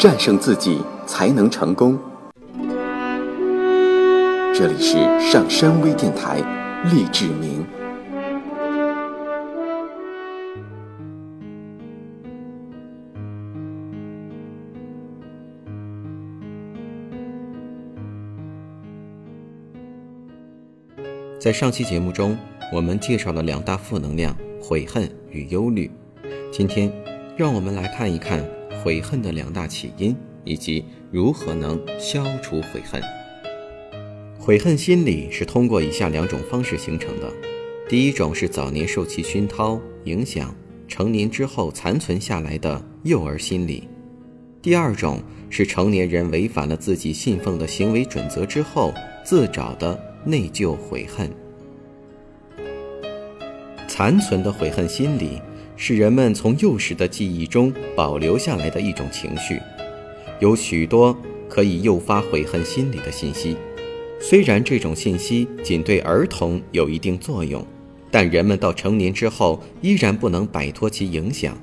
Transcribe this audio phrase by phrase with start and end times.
[0.00, 1.98] 战胜自己才能成功。
[4.54, 6.38] 这里是上山微电台，
[6.90, 7.62] 励志明。
[21.38, 22.38] 在上期节目中，
[22.72, 25.90] 我们介绍了两大负能量：悔恨与忧虑。
[26.50, 26.90] 今天，
[27.36, 28.42] 让我们来看一看
[28.82, 33.02] 悔恨的两大起因，以及如何能消除悔恨。
[34.38, 37.30] 悔恨心理是通过以下两种方式形成的：
[37.88, 40.54] 第一种是早年受其熏陶影响，
[40.88, 43.82] 成年之后残存下来的幼儿心理；
[44.62, 48.92] 第二种是成年人违反了自己信奉的行为准则之后
[49.24, 50.10] 自找的。
[50.22, 51.30] 内疚悔恨，
[53.88, 55.40] 残存的悔恨心理
[55.82, 59.58] 是人们从幼时的记忆中保留下来的一种情绪，
[60.38, 61.16] 有许多
[61.48, 63.56] 可以诱发悔恨心理的信息。
[64.20, 67.66] 虽然这种信息仅对儿童有一定作用，
[68.10, 71.56] 但人们到成年之后依然不能摆脱其影响。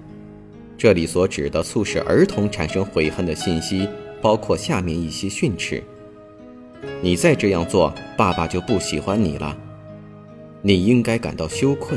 [0.80, 3.88] 这里所指的促使儿童产生悔恨的信息，
[4.20, 5.84] 包括下面一些训斥。
[7.04, 9.56] 你再这样做，爸爸就不喜欢你了。
[10.64, 11.96] 你应该感到羞愧。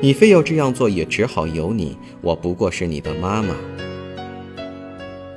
[0.00, 1.96] 你非要这样做，也只好由你。
[2.20, 3.54] 我不过是你的妈妈。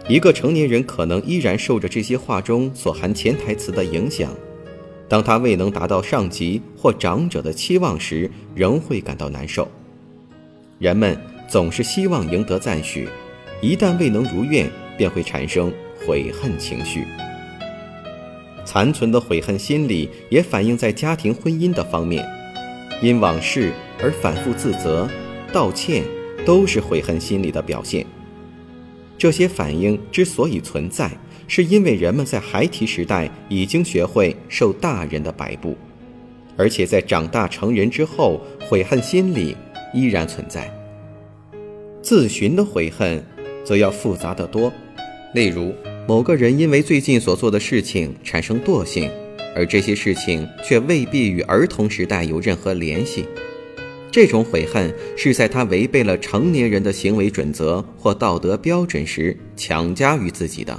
[0.07, 4.31] 一个成年人可能依然受着这些话中所含潜台词的影响。
[5.07, 9.67] 当他未能达到上级或长者的期望时，仍会感到难受。
[10.77, 11.17] 人们
[11.49, 13.09] 总是希望赢得赞许，
[13.61, 15.73] 一旦未能如愿，便会产生
[16.05, 17.03] 悔恨情绪。
[18.63, 22.25] 残存的悔恨心理也反映在家庭婚姻的方面，
[23.01, 23.71] 因往事
[24.01, 25.09] 而反复自责、
[25.51, 26.03] 道歉，
[26.45, 28.05] 都是悔恨心理的表现。
[29.17, 31.11] 这些反应之所以存在，
[31.47, 35.75] 是因为人们在孩提时代已经学会受大人的摆布，
[36.55, 39.57] 而且在长大成人之后，悔恨心理
[39.93, 40.71] 依然存在。
[42.01, 43.23] 自寻的悔恨，
[43.63, 44.71] 则要复杂得多，
[45.33, 45.73] 例如。
[46.07, 49.09] 某个人因为最近所做的事情产生惰性，
[49.55, 53.25] 而这些事情却未必与儿童时代有任何联系。
[54.11, 60.77] 这种悔恨是在他违背了成年人的行为准则或道德标准时强加于自己的。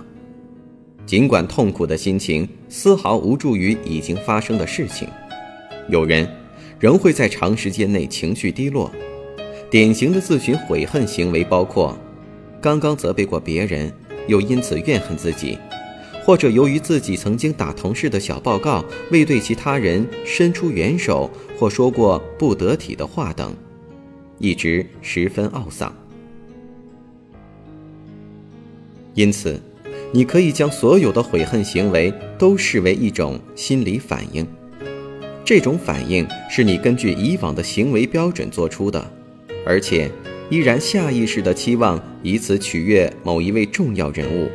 [1.06, 5.08] 尽管痛苦的心情丝毫无助于已经发生的事情，
[5.88, 6.28] 有人
[6.78, 8.90] 仍会在长时间内情绪低落。
[9.70, 11.98] 典型的自寻悔恨行为包括：
[12.60, 13.92] 刚刚责备过别人。
[14.28, 15.58] 又因此怨恨自己，
[16.24, 23.54] 或者由于自己曾经打同事的小报告未对其他人伸出援手，或说过不得体的话等，
[24.38, 25.94] 一直十分懊丧。
[29.14, 29.60] 因此，
[30.12, 34.46] 你可以将所有的悔恨行为都视为一种心理反应，
[35.44, 39.12] 这种反应是你根据以往的行为标准做出的，
[39.66, 40.10] 而且。
[40.50, 44.50] 依然下意识的期望以此取悦某一位重要人物，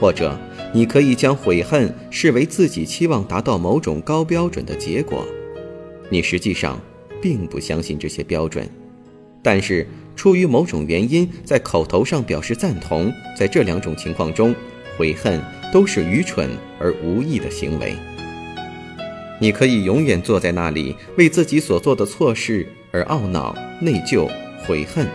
[0.00, 0.34] 或者
[0.72, 5.26] 你可以将悔恨视为自己期望达到某种高标准的结果。
[6.10, 6.80] 你实际上
[7.20, 8.68] 并不相信这些标准，
[9.42, 13.12] 但是出于某种原因，在口头上表示赞同。
[13.36, 14.54] 在这两种情况中，
[14.96, 17.94] 悔恨都是愚蠢而无益的行为。
[19.40, 24.28] 你可以永远坐在那里，为自己所做的错事而懊恼、内疚、
[24.66, 25.06] 悔恨。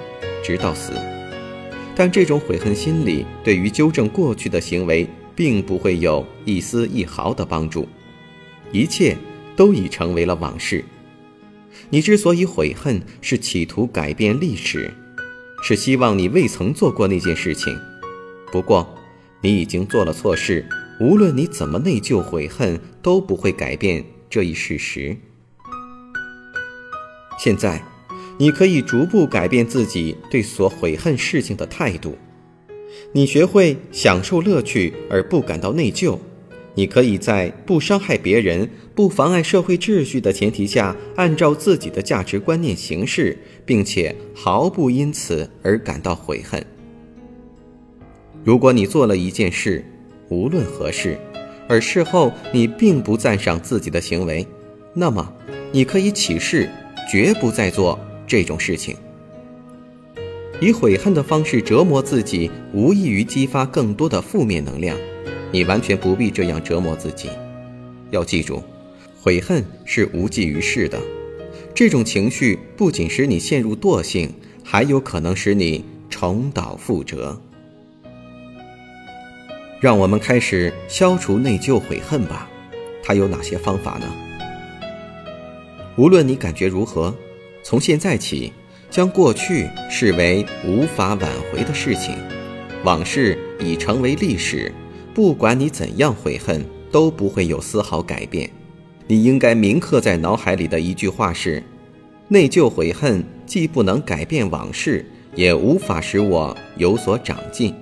[0.44, 0.94] 直到死，
[1.96, 5.08] 但这种悔恨心理对于纠正过去的行为，
[5.42, 7.90] 并不会有一丝一毫的帮助。
[8.72, 9.18] 一切
[9.56, 10.86] 都已成为了往事。
[11.90, 14.94] 你之所以悔恨，是企图改变历史，
[15.64, 17.76] 是希望你未曾做过那件事情。
[18.52, 18.88] 不过，
[19.42, 20.64] 你已经做了错事，
[21.00, 25.18] 无论你怎么内疚悔恨，都不会改变这一事实。
[27.40, 27.84] 现在。
[28.38, 32.18] 你可以逐步改变自己对所悔恨事情的态度，
[33.14, 36.18] 你学会享受乐趣而不感到内疚。
[36.74, 46.66] 你可以在不伤害别人、不妨碍社会秩序的前提下，按照自己的价值观念行事，并且毫不因此而感到悔恨。
[48.44, 49.84] 如果你做了一件事，
[50.30, 51.18] 无论何事，
[51.68, 54.48] 而事后你并不赞赏自己的行为，
[54.94, 55.34] 那么
[55.74, 56.70] 你可以起誓，
[57.12, 58.00] 绝不再做。
[58.26, 58.96] 这种事情，
[60.62, 64.96] 以悔恨的方式折磨自己，无异于激发更多的负面能量。
[65.52, 67.30] 你完全不必这样折磨自己。
[68.12, 68.62] 要记住，
[69.20, 71.02] 悔恨是无济于事的。
[71.74, 74.32] 这种情绪不仅使你陷入惰性，
[74.64, 77.42] 还有可能使你重蹈覆辙。
[79.80, 82.48] 让我们开始消除内疚悔恨吧。
[83.02, 84.06] 它有哪些方法呢？
[85.96, 87.12] 无论你感觉如何，
[87.64, 88.54] 从现在起，
[88.92, 92.14] 将过去视为无法挽回的事情，
[92.84, 94.70] 往事已成为历史。
[95.14, 98.50] 不管你怎样悔恨，都不会有丝毫改变。
[99.08, 101.64] 你应该铭刻在脑海里的一句话是：
[102.28, 105.06] 内疚悔恨既不能改变往事，
[105.36, 107.74] 也无法使我有所长进。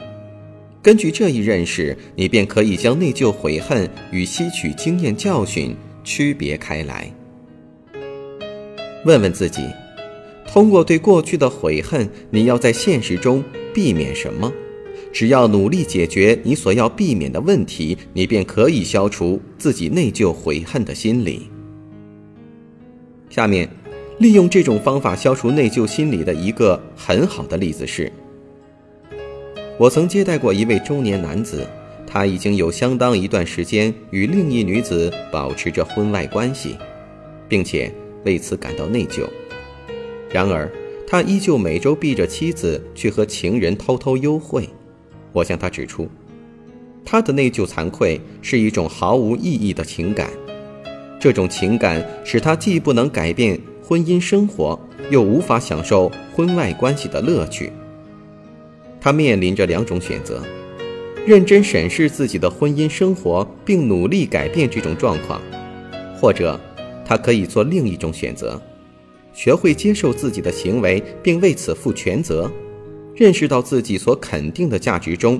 [0.82, 7.12] 根据这一认识，你便可以将内疚悔恨与吸取经验教训区别开来。
[9.06, 9.62] 问问自己，
[10.51, 14.51] 通过对过去的悔恨，你要在现实中避免什么？
[15.13, 21.44] 只要努力解决你所要避免的问题，你便可以消除自己内疚悔恨的心理。
[23.30, 23.69] 下面，
[24.18, 28.12] 利用这种方法消除内疚心理的一个很好的例子是：
[29.78, 31.66] 我曾接待过一位中年男子，
[32.07, 36.75] 他已经有相当一段时间与另一女子保持着婚外关系，
[37.48, 37.94] 并且。
[38.25, 39.25] 为此感到内疚，
[40.31, 40.72] 然而
[41.08, 44.70] 他依旧每周逼着妻子去和情人偷偷幽会。
[45.31, 46.08] 我向他指出，
[47.04, 50.30] 他的内疚惭愧是一种毫无意义的情感，
[51.20, 54.80] 这种情感使他既不能改变婚姻生活，
[55.10, 57.72] 又无法享受婚外关系的乐趣。
[59.02, 60.44] 他面临着两种选择：
[61.26, 65.42] 认真审视自己的婚姻生活，并努力改变这种状况，
[66.20, 66.60] 或者。
[67.06, 68.62] 他可以做另一种选择，
[69.40, 72.52] 学会接受自己的行为，并为此负全责，
[73.16, 75.40] 认识到自己所肯定的价值中，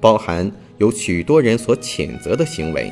[0.00, 0.48] 包含
[0.78, 2.88] 有许多人所谴责的行为。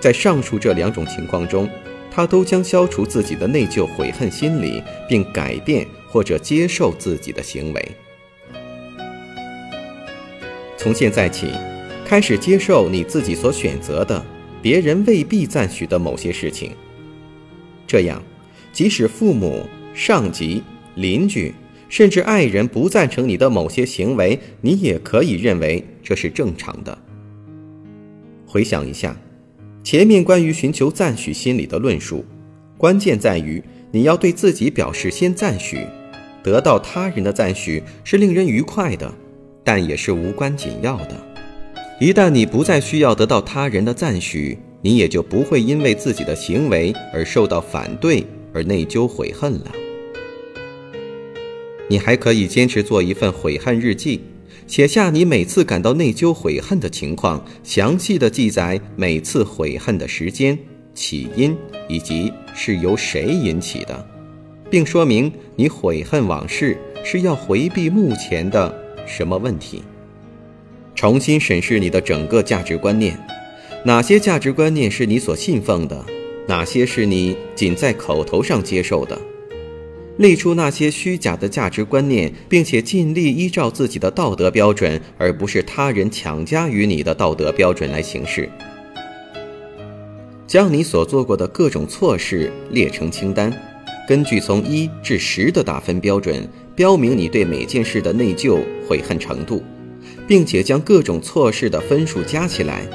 [0.00, 1.66] 在上述这两种情况中，
[2.10, 7.88] 他都将消除自己的内疚悔恨心理，并改变或者接受自己的行为。
[10.76, 11.46] 从现在起，
[12.04, 14.22] 开始接受你自己所选择的，
[14.60, 16.72] 别人未必赞许的某些事情。
[17.86, 18.22] 这样，
[18.78, 20.62] 即使父母、上级、
[20.94, 21.52] 邻居，
[21.88, 26.96] 甚至爱人不赞成你的某些行为，你也可以认为这是正常的。
[28.46, 29.16] 回想一下，
[29.82, 32.24] 前面关于寻求赞许心理的论述，
[32.76, 33.60] 关键在于
[33.90, 35.84] 你要对自己表示先赞许，
[36.40, 39.12] 得到他人的赞许是令人愉快的，
[39.64, 41.16] 但也是无关紧要的。
[41.98, 49.72] 一旦你不再需要得到他人的赞许，你也就不会因为自己的行为而受到反对而内疚悔恨了。
[51.88, 54.20] 你还可以坚持做一份悔恨日记，
[54.66, 60.58] 写下你每次感到内疚悔恨的情况，详细的记载每次悔恨的时间、
[60.94, 61.56] 起因
[61.88, 64.06] 以及是由谁引起的，
[64.70, 68.74] 并说明你悔恨往事是要回避目前的
[69.06, 69.82] 什么问题。
[70.94, 73.18] 重新审视你的整个价值观念。
[73.84, 76.04] 哪些价值观念是你所信奉的？
[76.48, 79.20] 哪些是你仅在口头上接受的？
[80.16, 88.48] 列出那些虚假的价值观念，并且尽力依照自己的道德标准，而不是他人强加于你的道德标准来行事。
[90.46, 93.52] 将你所做过的各种错事列成清单，
[94.08, 98.58] 根据从一至十的打分标准，标明你对每件事的内疚
[98.88, 99.62] 悔恨程度，
[100.26, 102.88] 并且将各种错事的分数加起来。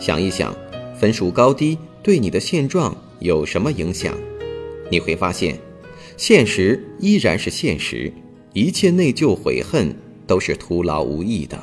[0.00, 0.56] 想一想，
[0.98, 4.14] 分数高低对你的现状有什么影响？
[4.90, 5.58] 你会发现，
[6.18, 8.12] 现实依然是现实，
[8.52, 9.96] 一切内疚悔恨
[10.26, 11.58] 都是徒劳无益的。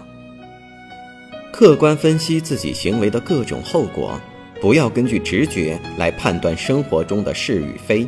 [1.53, 4.19] 客观分析自己行为的各种后果，
[4.59, 8.07] 不要根据直觉来判断生活中的是与非。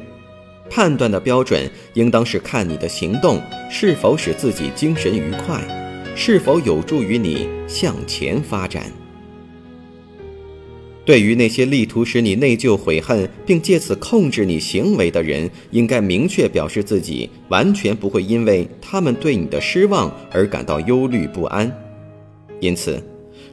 [0.71, 5.61] 判断的标准应当是看你的行动是否使自己精神愉快，
[6.15, 8.91] 是否有助于你向前发展。
[11.05, 21.69] 对于那些力图使你内疚悔恨，并借此控制你行为的人，应该明确表示自己完全不会因为他们对你的失望而感到忧虑不安。
[22.61, 23.03] 因此，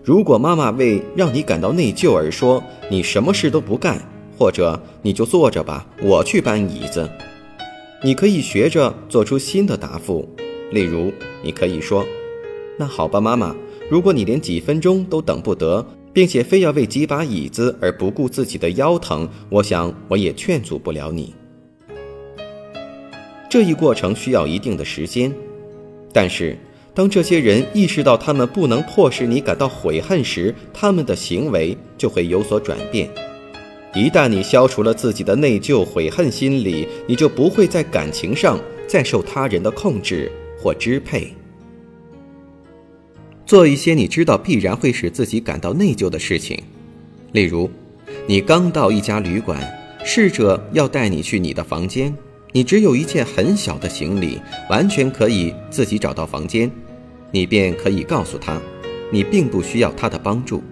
[0.05, 4.01] 如果妈妈为让你感到内疚而说你什么事都不干，
[4.39, 7.11] 或者你就坐着吧，我去搬椅子，
[8.05, 10.29] 你可以学着做出新的答复。
[10.71, 12.07] 例如，你可以说
[12.79, 13.57] ：“那好吧，妈妈，
[13.91, 21.35] 如果你连几分钟都等不得。”并且非要为几把椅子而不顾自己的腰疼，我想我也劝阻不了你。
[23.49, 25.33] 这一过程需要一定的时间，
[26.13, 26.57] 但是
[26.95, 33.09] 当这些人意识到他们不能迫使你感到悔恨时，他们的行为就会有所转变。
[33.93, 41.35] 一旦你消除了自己的内疚悔恨心理，你就不会在感情上再受他人的控制或支配。
[43.51, 46.57] 做一些你知道必然会使自己感到内疚的事情，
[47.33, 47.69] 例如，
[48.29, 49.61] 你刚到一家旅馆，
[50.05, 52.17] 侍者要带你去你的房间，
[52.53, 56.71] 你只有一件很小的行李，完全可以自己找到房间，
[57.33, 58.63] 你便可以告诉他，
[59.11, 60.63] 你并不需要他的帮助。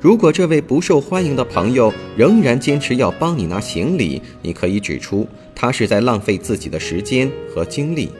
[0.00, 5.26] 如果这位不受欢迎的朋友仍然坚持要帮你拿行李，你可以指出
[5.56, 8.10] 他是在浪费自己的时间和精力。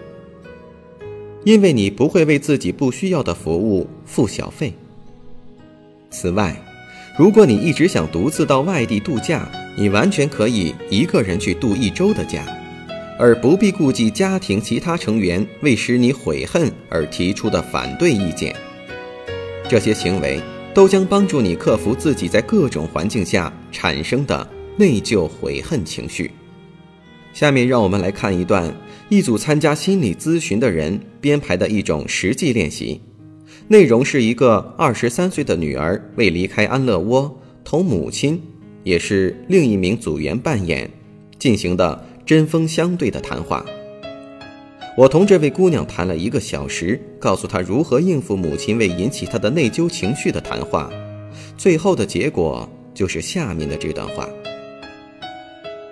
[1.45, 4.73] 因为你不会为自己不需要的服务付小费。
[6.11, 6.57] 此外，
[7.19, 12.45] 如果你一直想独自到外地度假，你完全可以一个人去度一周的假，
[13.19, 18.55] 而不必顾及家庭其他成员为使你悔恨而提出的反对意见。
[19.69, 20.41] 这些行为
[20.75, 24.47] 都将帮助你克服自己在各种环境下产生的
[24.77, 26.31] 内疚悔恨情绪。
[27.33, 28.71] 下面让我们来看一段
[29.13, 32.99] 一组参加心理咨询的人编排的一种实际练习，
[33.69, 38.41] 内容是一个二十三岁的女儿为离开安乐窝，同母亲，
[38.85, 40.91] 也是另一名组员扮演，
[41.39, 43.63] 进行的针锋相对的谈话。
[44.97, 50.91] 我同这位姑娘谈了一个小时，告诉她如何应付母亲为引起她的内疚情绪的谈话，
[51.59, 54.27] 最后的结果就是下面的这段话：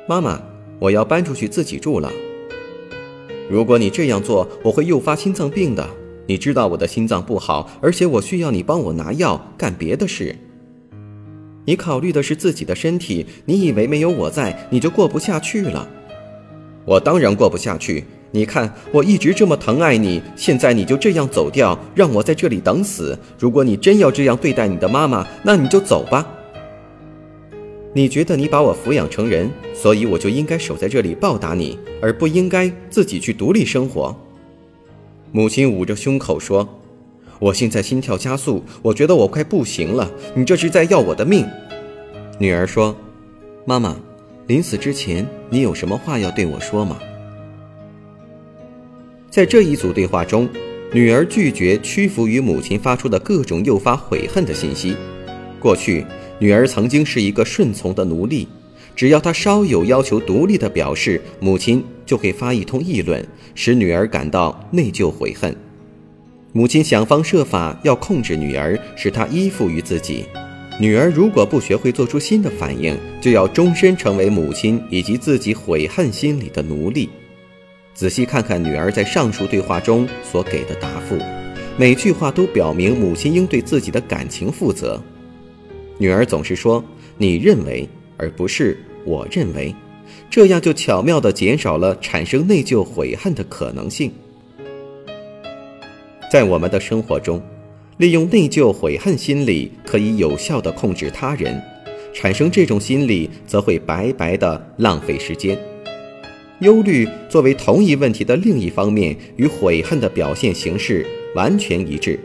[0.09, 0.41] 妈妈。
[0.79, 2.11] 我要搬出去自己住了。
[3.51, 5.85] 如果你这样做，我会诱发心脏病的。
[6.27, 10.37] 你知道我的心脏不好，而且我需要你帮我拿药、干别的事。
[11.65, 15.89] 你考虑的是自己的身体，你以为没有我在，你就过不下去了。
[16.85, 18.05] 我当然过不下去。
[18.31, 23.19] 你看，我一直这么疼爱你，现在你就这样走掉，让我在这里等死。
[23.37, 26.25] 如果你真要这样对待你的妈妈，那你就走吧。
[27.93, 34.15] 你觉得你把我抚养成人，所以我就应该守在这里报答你，而不应该自己去独立生活。
[35.33, 36.69] 母亲捂着胸口说
[37.41, 40.11] ：“我现在心跳加速，我觉得我快不行了。
[40.35, 41.47] 你这是在要我的命。”
[42.39, 42.95] 女儿说
[43.67, 43.97] ：“妈妈，
[44.47, 46.99] 临死之前你有什么话要对我说吗？”
[49.31, 50.49] 在这一组对话中，
[50.93, 54.97] 女儿拒绝屈服于母亲发出的各种诱发悔恨的信息。
[55.61, 56.05] 过去。
[56.41, 58.49] 女儿曾经是一个顺从的奴隶，
[58.97, 63.25] 只要她稍有要求独立的表示，母亲就会发一通议论，
[63.55, 65.55] 使女儿感到内疚悔恨。
[66.53, 70.25] 母亲想方设法要控制女儿，使她依附于自己。
[70.81, 77.11] 女儿如果不学会做出新的反应，就要终身成为母亲以及自己悔恨心理的奴隶。
[77.93, 81.19] 仔细看看女儿在上述对话中所给的答复，
[81.77, 84.99] 每句话都表明母亲应对自己的感情负责。
[86.01, 86.83] 女儿总是说
[87.19, 89.75] “你认为”而不是“我认为”，
[90.31, 94.11] 这样就巧妙地减少了产生内疚悔恨的可能性。
[96.33, 97.43] 在我们的生活中，
[97.99, 101.61] 利用内疚悔恨心理可以有效地控制他人，
[102.15, 105.59] 产生这种心理则会白白地浪费时间。
[106.61, 111.05] 忧虑作为同一问题的另一方面，与悔恨的表现形式
[111.35, 112.19] 完全一致。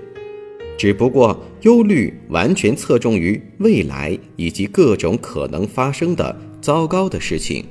[0.78, 7.66] 只不过，忧虑完全侧重于未来以及各种可能发生的糟糕的事情。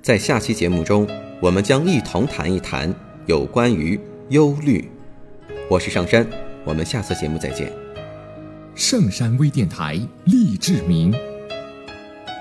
[0.00, 1.06] 在下期节目中，
[1.40, 2.94] 我们将一同谈一谈
[3.26, 4.88] 有关于忧虑。
[5.68, 6.26] 我是上山，
[6.64, 7.72] 我们下次节目再见。
[8.74, 11.12] 上山微电台励志名。